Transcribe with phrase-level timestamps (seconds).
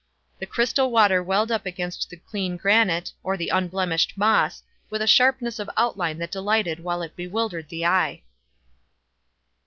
[0.39, 5.05] The crystal water welled up against the clean granite, or the unblemished moss, with a
[5.05, 8.23] sharpness of outline that delighted while it bewildered the eye.